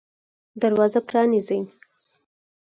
دروازه 0.61 0.99
پرانیزئ 1.07 1.59